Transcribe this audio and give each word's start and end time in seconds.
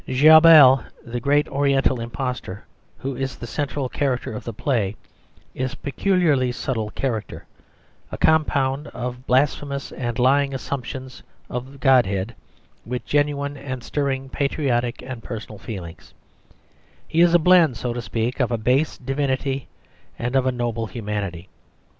Djabal, 0.07 0.83
the 1.05 1.19
great 1.19 1.47
Oriental 1.49 1.99
impostor, 2.01 2.65
who 2.97 3.15
is 3.15 3.35
the 3.35 3.45
central 3.45 3.87
character 3.87 4.33
of 4.33 4.43
the 4.43 4.51
play, 4.51 4.95
is 5.53 5.73
a 5.73 5.77
peculiarly 5.77 6.51
subtle 6.51 6.89
character, 6.89 7.45
a 8.11 8.17
compound 8.17 8.87
of 8.95 9.27
blasphemous 9.27 9.91
and 9.91 10.17
lying 10.17 10.55
assumptions 10.55 11.21
of 11.51 11.79
Godhead 11.79 12.33
with 12.83 13.05
genuine 13.05 13.55
and 13.55 13.83
stirring 13.83 14.27
patriotic 14.27 15.03
and 15.03 15.21
personal 15.21 15.59
feelings: 15.59 16.15
he 17.07 17.21
is 17.21 17.35
a 17.35 17.37
blend, 17.37 17.77
so 17.77 17.93
to 17.93 18.01
speak, 18.01 18.39
of 18.39 18.49
a 18.51 18.57
base 18.57 18.97
divinity 18.97 19.67
and 20.17 20.35
of 20.35 20.47
a 20.47 20.51
noble 20.51 20.87
humanity. 20.87 21.47